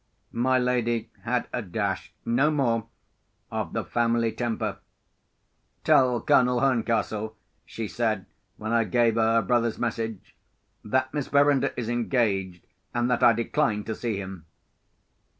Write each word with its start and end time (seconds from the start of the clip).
My 0.33 0.57
lady 0.57 1.11
had 1.25 1.47
a 1.53 1.61
dash—no 1.61 2.49
more—of 2.49 3.73
the 3.73 3.83
family 3.83 4.31
temper. 4.31 4.79
"Tell 5.83 6.19
Colonel 6.21 6.59
Herncastle," 6.59 7.35
she 7.67 7.87
said, 7.87 8.25
when 8.57 8.73
I 8.73 8.83
gave 8.83 9.13
her 9.13 9.35
her 9.35 9.41
brother's 9.43 9.77
message, 9.77 10.35
"that 10.83 11.13
Miss 11.13 11.27
Verinder 11.27 11.71
is 11.77 11.87
engaged, 11.87 12.65
and 12.95 13.11
that 13.11 13.21
I 13.21 13.33
decline 13.33 13.83
to 13.83 13.93
see 13.93 14.17
him." 14.17 14.47